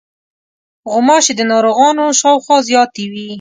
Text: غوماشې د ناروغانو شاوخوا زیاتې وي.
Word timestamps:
غوماشې 0.91 1.33
د 1.37 1.41
ناروغانو 1.51 2.05
شاوخوا 2.19 2.57
زیاتې 2.67 3.05
وي. 3.11 3.27